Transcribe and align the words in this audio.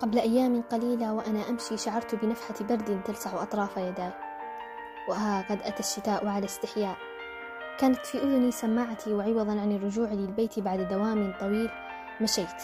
قبل 0.00 0.18
أيام 0.18 0.62
قليلة 0.62 1.12
وأنا 1.12 1.48
أمشي 1.48 1.76
شعرت 1.76 2.14
بنفحة 2.14 2.54
برد 2.60 3.02
تلسع 3.04 3.42
أطراف 3.42 3.76
يداي. 3.76 4.12
وها 5.08 5.42
قد 5.50 5.62
أتى 5.62 5.80
الشتاء 5.80 6.26
على 6.26 6.44
استحياء. 6.44 6.96
كانت 7.78 8.06
في 8.06 8.18
أذني 8.18 8.50
سماعتي 8.50 9.12
وعوضا 9.12 9.60
عن 9.60 9.76
الرجوع 9.76 10.08
للبيت 10.08 10.58
بعد 10.58 10.88
دوام 10.88 11.34
طويل 11.40 11.70
مشيت. 12.20 12.62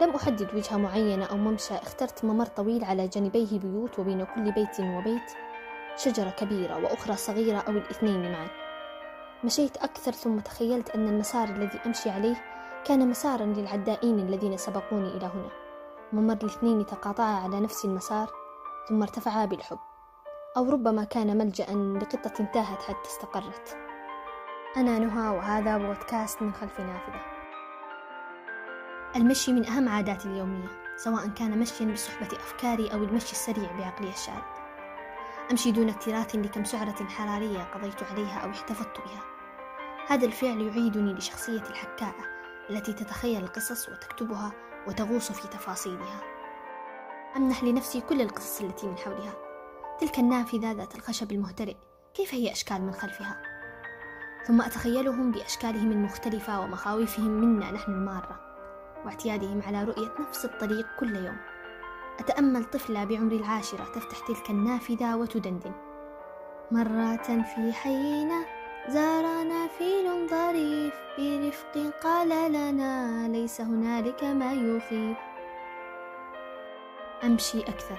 لم 0.00 0.10
أحدد 0.10 0.54
وجهة 0.54 0.76
معينة 0.76 1.24
أو 1.24 1.36
ممشى 1.36 1.74
اخترت 1.74 2.24
ممر 2.24 2.46
طويل 2.46 2.84
على 2.84 3.08
جانبيه 3.08 3.58
بيوت 3.58 3.98
وبين 3.98 4.24
كل 4.24 4.52
بيت 4.52 4.80
وبيت 4.80 5.32
شجرة 5.96 6.30
كبيرة 6.30 6.76
وأخرى 6.76 7.16
صغيرة 7.16 7.58
أو 7.58 7.72
الاثنين 7.72 8.32
معا. 8.32 8.48
مشيت 9.44 9.76
أكثر 9.76 10.12
ثم 10.12 10.38
تخيلت 10.38 10.90
أن 10.90 11.08
المسار 11.08 11.48
الذي 11.48 11.78
أمشي 11.86 12.10
عليه 12.10 12.36
كان 12.84 13.08
مسارا 13.08 13.46
للعدائين 13.46 14.18
الذين 14.18 14.56
سبقوني 14.56 15.08
إلى 15.08 15.26
هنا. 15.26 15.65
ممر 16.12 16.32
الاثنين 16.42 16.86
تقاطعا 16.86 17.40
على 17.40 17.60
نفس 17.60 17.84
المسار 17.84 18.30
ثم 18.88 19.02
ارتفعا 19.02 19.44
بالحب 19.44 19.78
أو 20.56 20.70
ربما 20.70 21.04
كان 21.04 21.38
ملجأ 21.38 21.64
لقطة 22.02 22.32
انتهت 22.40 22.82
حتى 22.82 23.08
استقرت. 23.08 23.76
أنا 24.76 24.98
نهى 24.98 25.28
وهذا 25.36 25.78
بودكاست 25.78 26.42
من 26.42 26.52
خلف 26.52 26.80
نافذة. 26.80 27.20
المشي 29.16 29.52
من 29.52 29.66
أهم 29.66 29.88
عاداتي 29.88 30.28
اليومية 30.28 30.68
سواء 30.96 31.28
كان 31.28 31.58
مشيا 31.58 31.86
بصحبة 31.86 32.36
أفكاري 32.36 32.92
أو 32.92 32.98
المشي 32.98 33.32
السريع 33.32 33.72
بعقلي 33.72 34.08
الشارد 34.08 34.56
أمشي 35.50 35.72
دون 35.72 35.88
اكتراث 35.88 36.34
لكم 36.34 36.64
سعرة 36.64 37.04
حرارية 37.04 37.62
قضيت 37.62 38.02
عليها 38.02 38.38
أو 38.38 38.50
احتفظت 38.50 39.00
بها. 39.00 39.20
هذا 40.08 40.26
الفعل 40.26 40.60
يعيدني 40.60 41.12
لشخصية 41.14 41.62
الحكاءة 41.62 42.24
التي 42.70 42.92
تتخيل 42.92 43.44
القصص 43.44 43.88
وتكتبها 43.88 44.52
وتغوص 44.88 45.32
في 45.32 45.48
تفاصيلها. 45.48 46.20
أمنح 47.36 47.64
لنفسي 47.64 48.00
كل 48.00 48.20
القصص 48.20 48.60
التي 48.60 48.86
من 48.86 48.98
حولها. 48.98 49.32
تلك 50.00 50.18
النافذة 50.18 50.72
ذات 50.72 50.94
الخشب 50.94 51.32
المهترئ. 51.32 51.76
كيف 52.14 52.34
هي 52.34 52.52
أشكال 52.52 52.82
من 52.82 52.92
خلفها؟ 52.92 53.42
ثم 54.46 54.60
أتخيلهم 54.62 55.32
بأشكالهم 55.32 55.92
المختلفة 55.92 56.60
ومخاوفهم 56.60 57.30
منا 57.30 57.70
نحن 57.70 57.92
المارة. 57.92 58.40
واعتيادهم 59.04 59.62
على 59.66 59.84
رؤية 59.84 60.12
نفس 60.20 60.44
الطريق 60.44 60.86
كل 61.00 61.16
يوم. 61.16 61.36
أتأمل 62.18 62.64
طفلة 62.64 63.04
بعمر 63.04 63.32
العاشرة 63.32 63.84
تفتح 63.84 64.26
تلك 64.26 64.50
النافذة 64.50 65.16
وتدندن. 65.16 65.72
مرة 66.70 67.16
في 67.16 67.72
حينا 67.72 68.55
زارنا 68.88 69.66
فيل 69.66 70.28
ظريف 70.28 70.94
برفق 71.18 71.92
قال 72.02 72.28
لنا 72.28 73.28
ليس 73.28 73.60
هنالك 73.60 74.24
ما 74.24 74.52
يخيف 74.52 75.16
أمشي 77.24 77.60
أكثر. 77.60 77.98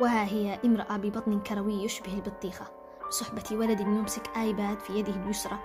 وها 0.00 0.24
هي 0.24 0.58
امرأة 0.64 0.96
ببطن 0.96 1.40
كروي 1.40 1.84
يشبه 1.84 2.14
البطيخة. 2.14 2.64
بصحبة 3.08 3.42
ولد 3.52 3.80
يمسك 3.80 4.22
آيباد 4.36 4.80
في 4.80 4.92
يده 4.92 5.12
اليسرى 5.12 5.58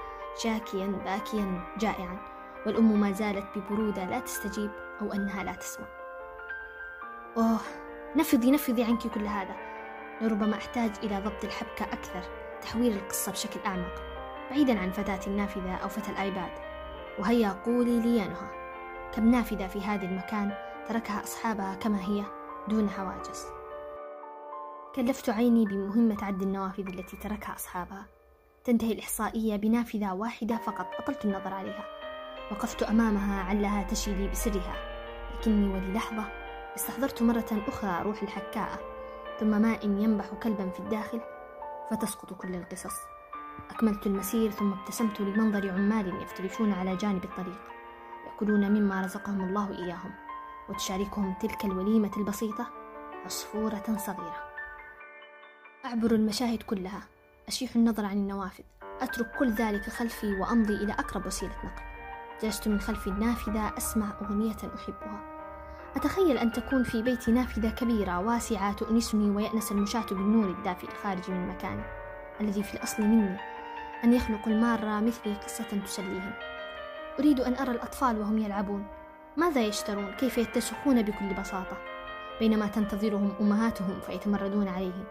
شاكيا 0.44 0.88
باكيا 0.88 1.62
جائعا. 1.78 2.20
والأم 2.66 3.00
ما 3.00 3.12
زالت 3.12 3.46
ببرودة 3.56 4.06
لا 4.06 4.20
تستجيب 4.20 4.72
أو 5.02 5.14
أنها 5.14 5.44
لا 5.44 5.54
تسمع. 5.54 5.88
أوه 7.38 7.60
نفضي 8.16 8.52
نفضي 8.52 8.84
عنك 8.84 9.08
كل 9.08 9.26
هذا. 9.26 9.56
لربما 10.22 10.56
أحتاج 10.56 10.92
إلى 11.04 11.20
ضبط 11.20 11.44
الحبكة 11.44 11.86
أكثر 11.86 12.22
تحوير 12.62 12.92
القصة 12.92 13.32
بشكل 13.32 13.60
أعمق. 13.66 14.17
بعيدا 14.50 14.80
عن 14.80 14.92
فتاة 14.92 15.20
النافذة 15.28 15.76
أو 15.76 15.90
فتى 15.90 16.12
الآيباد. 16.12 16.52
وهيا 17.20 17.50
قولي 17.66 18.00
لي 18.00 18.20
نهى 18.20 18.50
كم 19.14 19.32
نافذة 19.32 19.68
في 19.68 19.82
هذا 19.82 20.06
المكان 20.06 20.54
تركها 20.88 21.24
أصحابها 21.24 21.76
كما 21.76 22.02
هي 22.02 22.24
دون 22.68 22.90
حواجز. 22.90 23.46
كلفت 24.96 25.30
عيني 25.30 25.66
بمهمة 25.66 26.18
عد 26.22 26.42
النوافذ 26.42 26.88
التي 26.88 27.18
تركها 27.18 27.56
أصحابها. 27.56 28.06
تنتهي 28.64 28.92
الإحصائية 28.92 29.56
بنافذة 29.56 30.14
واحدة 30.14 30.58
فقط 30.58 30.88
أطلت 31.00 31.26
النظر 31.26 31.54
عليها. 31.54 31.86
وقفت 32.52 32.84
أمامها 32.84 33.44
علها 33.44 33.84
تشي 33.84 34.16
لي 34.16 34.28
بسرها. 34.28 34.76
لكني 35.36 35.74
وللحظة 35.74 36.24
استحضرت 36.76 37.24
مرة 37.24 37.64
أخرى 37.68 38.02
روح 38.04 38.22
الحكاءة 38.22 38.80
ثم 39.40 39.62
ماء 39.62 39.86
ينبح 39.86 40.26
كلبا 40.44 40.70
في 40.70 40.80
الداخل 40.80 41.22
فتسقط 41.90 42.34
كل 42.34 42.56
القصص. 42.56 43.17
أكملت 43.70 44.08
المسير 44.08 44.52
ثم 44.52 44.74
ابتسمت 44.74 45.22
لمنظر 45.22 45.72
عمال 45.72 46.22
يفترشون 46.22 46.74
على 46.74 46.96
جانب 46.96 47.24
الطريق 47.24 47.60
يأكلون 48.28 48.72
مما 48.72 49.02
رزقهم 49.02 49.42
الله 49.42 49.78
إياهم 49.78 50.12
وتشاركهم 50.70 51.34
تلك 51.42 51.66
الوليمة 51.66 52.12
البسيطة 52.18 52.68
عصفورة 53.26 53.98
صغيرة. 53.98 54.48
أعبر 55.86 56.12
المشاهد 56.12 56.64
كلها 56.64 57.02
أشيح 57.48 57.76
النظر 57.76 58.06
عن 58.06 58.18
النوافذ 58.18 58.64
أترك 59.02 59.32
كل 59.40 59.52
ذلك 59.52 59.90
خلفي 59.90 60.34
وأمضي 60.34 60.74
إلى 60.74 60.94
أقرب 60.94 61.26
وسيلة 61.26 61.56
نقل. 61.64 61.84
جلست 62.42 62.68
من 62.68 62.80
خلف 62.80 63.08
النافذة 63.08 63.78
أسمع 63.78 64.06
أغنية 64.22 64.58
أحبها. 64.76 65.38
أتخيل 65.96 66.38
أن 66.38 66.52
تكون 66.52 66.84
في 66.84 67.02
بيتي 67.02 67.32
نافذة 67.32 67.70
كبيرة 67.70 68.20
واسعة 68.20 68.74
تؤنسني 68.74 69.30
ويأنس 69.30 69.72
المشاة 69.72 70.06
بالنور 70.12 70.50
الدافئ 70.50 70.88
الخارج 70.88 71.32
من 71.32 71.48
مكاني. 71.48 72.07
الذي 72.42 72.64
في 72.64 72.74
الأصل 72.74 73.04
مني 73.04 73.38
أن 74.04 74.14
يخلق 74.14 74.48
المارة 74.48 75.00
مثلي 75.00 75.34
قصة 75.34 75.82
تسليهم. 75.86 76.32
أريد 77.20 77.40
أن 77.40 77.56
أرى 77.56 77.72
الأطفال 77.72 78.20
وهم 78.20 78.38
يلعبون. 78.38 78.88
ماذا 79.38 79.62
يشترون؟ 79.62 80.12
كيف 80.12 80.38
يتسخون 80.38 81.02
بكل 81.02 81.34
بساطة؟ 81.34 81.78
بينما 82.40 82.68
تنتظرهم 82.68 83.36
أمهاتهم 83.42 84.00
فيتمردون 84.00 84.68
عليهم. 84.68 85.06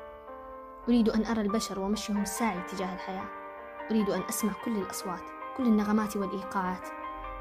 أريد 0.89 1.09
أن 1.09 1.25
أرى 1.27 1.41
البشر 1.41 1.81
ومشيهم 1.81 2.23
الساعي 2.23 2.61
تجاه 2.63 2.95
الحياة. 2.95 3.29
أريد 3.91 4.11
أن 4.11 4.23
أسمع 4.29 4.53
كل 4.65 4.77
الأصوات 4.77 5.23
كل 5.57 5.63
النغمات 5.63 6.17
والإيقاعات 6.17 6.89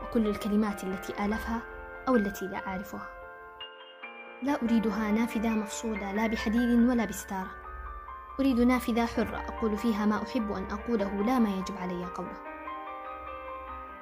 وكل 0.03 0.27
الكلمات 0.27 0.83
التي 0.83 1.25
آلفها 1.25 1.61
أو 2.07 2.15
التي 2.15 2.45
لا 2.45 2.67
أعرفها. 2.67 3.07
لا 4.43 4.63
أريدها 4.63 5.11
نافذة 5.11 5.49
مفصولة 5.49 6.11
لا 6.11 6.27
بحديد 6.27 6.89
ولا 6.89 7.05
بستارة. 7.05 7.64
أريد 8.39 8.59
نافذة 8.59 9.05
حرة 9.05 9.37
أقول 9.37 9.77
فيها 9.77 10.05
ما 10.05 10.23
أحب 10.23 10.51
أن 10.51 10.71
أقوله 10.71 11.23
لا 11.23 11.39
ما 11.39 11.49
يجب 11.49 11.77
علي 11.77 12.05
قوله. 12.05 12.37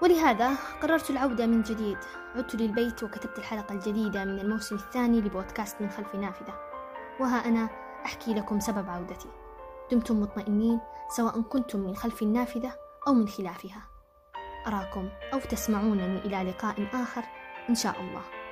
ولهذا 0.01 0.55
قررت 0.81 1.09
العودة 1.09 1.45
من 1.45 1.61
جديد. 1.61 1.97
عدت 2.35 2.55
للبيت 2.55 3.03
وكتبت 3.03 3.39
الحلقة 3.39 3.73
الجديدة 3.73 4.25
من 4.25 4.39
الموسم 4.39 4.75
الثاني 4.75 5.21
لبودكاست 5.21 5.81
من 5.81 5.89
خلف 5.89 6.15
نافذة. 6.15 6.53
وها 7.19 7.47
أنا 7.47 7.69
أحكي 8.05 8.33
لكم 8.33 8.59
سبب 8.59 8.89
عودتي. 8.89 9.29
دمتم 9.91 10.21
مطمئنين 10.21 10.79
سواء 11.09 11.41
كنتم 11.41 11.79
من 11.79 11.95
خلف 11.95 12.21
النافذة 12.21 12.73
أو 13.07 13.13
من 13.13 13.27
خلافها. 13.27 13.81
أراكم 14.67 15.09
أو 15.33 15.39
تسمعونني 15.39 16.17
إلى 16.17 16.51
لقاء 16.51 16.87
آخر 16.93 17.23
إن 17.69 17.75
شاء 17.75 18.01
الله. 18.01 18.42